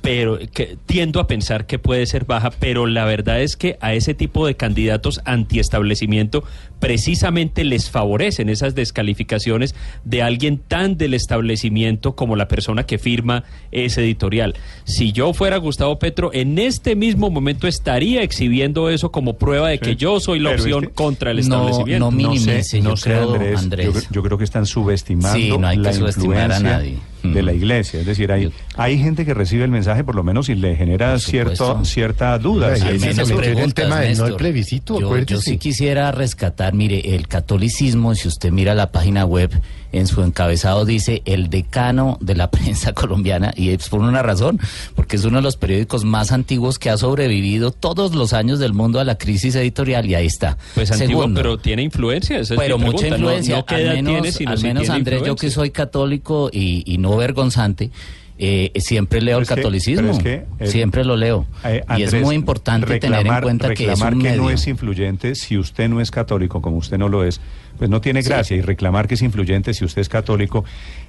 pero 0.03 0.39
que 0.53 0.77
tiendo 0.85 1.21
a 1.21 1.27
pensar 1.27 1.65
que 1.67 1.79
puede 1.79 2.05
ser 2.07 2.25
baja, 2.27 2.51
pero 2.51 2.87
la 2.87 3.05
verdad 3.05 3.41
es 3.41 3.57
que 3.57 3.79
a 3.81 3.95
ese 3.95 4.13
tipo 4.15 4.47
de 4.47 4.57
candidatos 4.57 5.21
antiestablecimiento 5.25 6.45
precisamente 6.81 7.63
les 7.65 7.89
favorecen 7.91 8.49
esas 8.49 8.75
descalificaciones 8.75 9.75
de 10.05 10.21
alguien 10.23 10.59
tan 10.59 10.97
del 10.99 11.15
establecimiento 11.15 12.17
como 12.17 12.35
la 12.37 12.49
persona 12.49 12.85
que 12.85 12.99
firma 12.99 13.45
ese 13.71 14.03
editorial. 14.03 14.55
Si 14.85 15.13
yo 15.13 15.33
fuera 15.33 15.57
Gustavo 15.59 15.99
Petro, 16.01 16.31
en 16.35 16.59
este 16.59 16.97
mismo 16.97 17.31
momento 17.31 17.69
estaría 17.69 18.23
exhibiendo 18.23 18.91
eso 18.91 19.13
como 19.13 19.39
prueba 19.39 19.69
de 19.69 19.77
Sí. 19.77 19.81
que 19.85 19.97
yo 19.97 20.19
soy 20.19 20.41
la 20.41 20.51
Pero 20.51 20.63
opción 20.63 20.91
contra 20.95 21.31
el 21.31 21.39
establecimiento. 21.39 22.05
no 22.05 22.11
No 22.11 22.17
minimice, 22.17 22.65
sé, 22.65 22.79
yo 22.83 22.91
no 22.91 22.95
creo, 22.97 23.33
Andrés, 23.35 23.59
Andrés. 23.59 23.87
Yo, 23.87 23.93
cre- 23.93 24.07
yo 24.11 24.23
creo 24.25 24.39
que 24.39 24.45
están 24.45 24.67
subestimando 24.67 25.39
Sí, 25.39 25.57
no 25.57 25.67
hay 25.69 25.77
que 25.77 25.83
la 25.85 25.93
subestimar 25.93 26.51
a 26.53 26.59
nadie. 26.61 26.99
De 27.23 27.43
la 27.43 27.53
iglesia. 27.53 28.01
Es 28.01 28.07
decir, 28.07 28.33
hay, 28.33 28.53
hay 28.77 28.99
gente 28.99 29.25
que 29.25 29.35
recibe 29.35 29.65
el 29.65 29.71
mensaje 29.71 30.05
por 30.05 30.15
lo 30.15 30.23
menos 30.23 30.49
y 30.49 30.55
le 30.55 30.77
genera 30.77 31.19
cierto, 31.19 31.85
cierta 31.85 32.39
duda. 32.39 32.77
Sí, 32.77 32.87
es 32.89 33.01
menos 33.01 33.31
el- 33.31 33.75
tema 33.75 34.01
de 34.01 34.15
no 34.15 34.27
el 34.27 34.35
plebiscito, 34.37 35.01
yo, 35.01 35.17
yo 35.19 35.41
sí 35.41 35.59
quisiera 35.59 36.11
rescatar, 36.13 36.75
mire, 36.75 37.15
el 37.15 37.29
catolicismo, 37.29 38.15
si 38.15 38.29
usted 38.29 38.51
mira 38.51 38.75
la 38.75 38.91
página 38.93 39.25
web, 39.25 39.51
en 39.93 40.07
su 40.07 40.23
encabezado 40.23 40.85
dice 40.85 41.23
el 41.25 41.51
decano 41.51 42.19
de 42.21 42.35
la 42.35 42.51
prensa 42.51 42.93
colombiana, 42.93 43.53
y 43.57 43.71
es 43.71 43.89
por 43.89 44.01
una 44.01 44.23
razón, 44.23 44.59
porque 44.95 45.17
es 45.17 45.25
uno 45.25 45.37
de 45.37 45.43
los 45.43 45.57
periódicos 45.57 46.05
más 46.05 46.33
antiguos 46.33 46.79
que 46.79 46.91
ha 46.91 46.97
sobrevivido 46.97 47.71
todos 47.71 48.15
los 48.15 48.33
años 48.33 48.59
del 48.59 48.73
mundo 48.73 49.01
a 49.01 49.05
la 49.05 49.17
crisis 49.19 49.55
editorial, 49.55 50.07
y 50.07 50.15
ahí 50.15 50.27
está. 50.27 50.57
Pues 50.75 50.91
antiguo, 50.91 51.23
Segundo, 51.23 51.41
pero 51.41 51.59
tiene 51.59 51.83
influencia. 51.83 52.39
Esa 52.39 52.55
es 52.55 52.61
pero 52.61 52.79
mi 52.79 52.87
mucha. 52.87 53.09
No- 53.09 53.17
influencia. 53.17 53.65
No, 53.69 53.77
edad 53.77 53.91
al 53.91 53.97
menos, 54.03 54.13
tiene, 54.13 54.33
sino 54.33 54.51
al 54.51 54.59
si 54.59 54.65
menos 54.65 54.83
tiene 54.85 54.97
Andrés, 54.97 55.23
yo 55.25 55.37
que 55.37 55.51
soy 55.51 55.71
católico 55.71 56.51
y, 56.53 56.83
y 56.87 56.99
no 56.99 57.17
vergonzante, 57.17 57.91
eh, 58.39 58.73
siempre 58.77 59.21
leo 59.21 59.37
Pero 59.37 59.39
el 59.39 59.43
es 59.43 59.49
que- 59.49 59.55
catolicismo. 59.55 60.11
es 60.13 60.19
que, 60.19 60.45
eh, 60.59 60.67
siempre 60.67 61.05
lo 61.05 61.17
leo. 61.17 61.47
Eh, 61.65 61.83
y 61.99 62.03
es 62.03 62.15
muy 62.15 62.35
importante 62.35 62.99
tener 62.99 63.21
en 63.21 63.27
reclamar- 63.27 63.43
cuenta 63.43 63.75
que 63.75 63.93
es 63.93 64.01
un 64.01 64.21
que 64.23 64.33
no 64.37 64.51
es 64.51 64.67
influyente 64.67 65.35
si 65.35 65.57
usted 65.59 65.89
no 65.89 66.01
es 66.01 66.11
católico, 66.11 66.61
como 66.63 66.77
usted 66.79 66.99
no 66.99 67.09
lo 67.09 67.25
es, 67.25 67.41
pues 67.79 67.89
no 67.91 68.01
tiene 68.01 68.23
gracia. 68.23 68.57
Y 68.57 68.61
reclamar 68.63 69.07
que 69.09 69.15
es 69.15 69.23
influyente 69.23 69.75
si 69.75 69.85
usted 69.85 70.01
es 70.03 70.09
católico, 70.09 70.65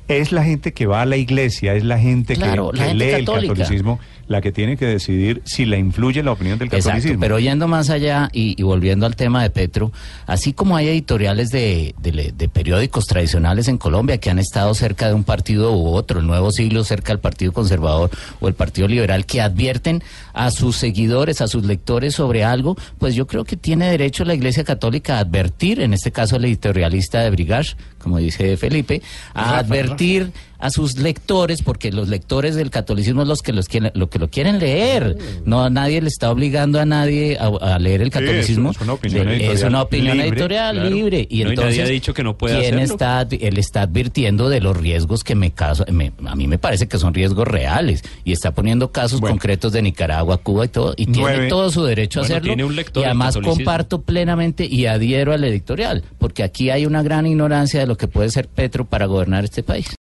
es 0.08 0.32
la 0.32 0.44
gente 0.44 0.74
que 0.74 0.86
va 0.86 1.02
a 1.02 1.06
la 1.06 1.18
iglesia, 1.18 1.74
es 1.76 1.84
la 1.84 1.98
gente 2.00 2.34
que- 2.36 2.42
Claro, 2.42 2.72
que, 2.72 2.78
la 2.80 2.86
gente 2.88 3.06
lee 3.06 3.12
católica. 3.26 3.54
el 3.54 3.58
catolicismo, 3.60 4.00
la 4.28 4.42
que 4.42 4.52
tiene 4.52 4.78
que 4.78 4.86
decidir 4.86 5.42
si 5.46 5.66
la 5.66 5.78
influye 5.78 6.24
la 6.24 6.32
opinión 6.32 6.58
del 6.58 6.68
Exacto, 6.68 6.88
catolicismo. 6.90 7.20
pero 7.20 7.40
yendo 7.40 7.68
más 7.68 7.90
allá 7.90 8.30
y, 8.32 8.60
y 8.60 8.64
volviendo 8.64 9.06
al 9.06 9.16
tema 9.16 9.44
de 9.44 9.50
Petro, 9.50 9.92
así 10.26 10.54
como 10.54 10.76
hay 10.78 10.88
editoriales 10.88 11.50
de, 11.50 11.94
de- 12.02 12.34
de 12.36 12.50
periódicos 12.50 13.06
tradicionales 13.06 13.68
en 13.68 13.78
Colombia 13.78 14.18
que 14.20 14.30
han 14.30 14.40
estado 14.40 14.74
cerca 14.74 15.08
de 15.08 15.14
un 15.14 15.24
partido 15.24 15.74
u 15.76 15.88
otro, 15.90 16.20
el 16.20 16.28
Nuevo 16.28 16.52
Siglo 16.52 16.84
cerca 16.84 17.12
del 17.14 17.20
Partido 17.20 17.52
Conservador 17.52 18.10
o 18.40 18.48
el 18.48 18.54
Partido 18.54 18.88
Liberal, 18.88 19.26
que 19.26 19.42
advierten 19.42 20.04
a 20.34 20.52
sus 20.52 20.76
seguidores, 20.78 21.42
a 21.42 21.48
sus 21.48 21.66
lectores 21.66 22.16
sobre 22.16 22.44
algo, 22.44 22.78
pues 22.98 23.16
yo 23.16 23.28
creo 23.28 23.44
que 23.46 23.58
tiene 23.58 23.90
derecho 23.90 24.26
la 24.26 24.34
Iglesia 24.34 24.64
Católica 24.64 25.18
a 25.18 25.20
advertir, 25.20 25.80
en 25.82 25.94
este 25.94 26.12
caso 26.12 26.38
el 26.38 26.46
editorialista 26.46 27.22
de 27.22 27.30
Brigage, 27.30 27.76
como 28.04 28.18
dice 28.20 28.58
Felipe, 28.58 29.02
a 29.34 29.58
advertir 29.58 30.32
a 30.64 30.70
sus 30.70 30.98
lectores, 30.98 31.62
porque 31.62 31.92
los 31.92 32.08
lectores 32.08 32.56
del 32.56 32.70
catolicismo 32.70 33.24
es 33.24 33.28
los 33.28 33.42
que 33.42 33.54
los 33.54 33.68
quieren, 33.68 33.92
lo 33.96 34.10
que 34.10 34.18
lo 34.20 34.30
quieren 34.30 34.60
leer. 34.60 35.18
No 35.46 35.70
nadie 35.70 36.02
le 36.02 36.08
está 36.08 36.32
obligando 36.32 36.80
a 36.80 36.86
nadie 36.86 37.38
a, 37.40 37.48
a 37.76 37.80
leer 37.80 38.02
el 38.02 38.12
Sí, 38.12 38.18
es- 38.18 38.22
catolicismo. 38.26 38.72
es 38.72 38.82
una 38.82 38.94
opinión 38.94 39.26
Le- 39.28 39.32
editorial 39.34 39.56
es 39.58 39.64
una 39.64 39.82
opinión 39.82 40.18
libre, 40.18 40.30
editorial 40.30 40.76
claro. 40.76 40.90
libre. 40.90 41.28
Y 41.30 41.44
No, 41.44 41.50
y 41.50 41.52
entonces, 41.52 41.78
nadie 41.78 41.90
ha 41.90 41.92
dicho 41.94 42.14
que 42.14 42.24
no 42.24 42.38
puede 42.38 42.60
¿quién 42.60 42.76
hacerlo. 42.76 42.94
está, 42.94 43.28
él 43.30 43.58
está 43.58 43.82
advirtiendo 43.82 44.50
de 44.50 44.62
los 44.62 44.78
riesgos 44.78 45.24
que 45.24 45.36
me 45.36 45.52
caso, 45.52 45.86
me- 45.92 46.14
a 46.26 46.36
mí 46.36 46.48
me 46.48 46.58
parece 46.58 46.88
que 46.88 46.98
son 46.98 47.14
riesgos 47.14 47.48
reales 47.48 48.02
y 48.24 48.32
está 48.32 48.52
poniendo 48.54 48.92
casos 48.92 49.20
Bueno. 49.20 49.34
concretos 49.36 49.74
de 49.74 49.82
Nicaragua, 49.82 50.38
Cuba 50.38 50.66
y 50.66 50.70
todo 50.70 50.94
y 50.98 51.06
tiene 51.08 51.20
Nueve. 51.20 51.48
todo 51.50 51.70
su 51.72 51.84
derecho 51.84 52.22
a 52.22 52.24
hacerlo. 52.24 52.44
tiene 52.48 52.64
un 52.64 52.76
lector 52.76 53.04
y 53.04 53.06
además 53.06 53.38
comparto 53.38 54.02
plenamente 54.02 54.66
y 54.66 54.86
adhiero 54.86 55.34
al 55.34 55.44
editorial, 55.44 56.04
porque 56.20 56.44
aquí 56.44 56.70
hay 56.70 56.86
una 56.86 57.04
gran 57.04 57.28
ignorancia 57.28 57.80
de 57.82 57.88
lo 57.88 57.98
que 57.98 58.08
puede 58.08 58.30
ser 58.30 58.48
Petro 58.48 58.86
para 58.86 59.06
gobernar 59.08 59.44
este 59.44 59.62
país. 59.64 59.88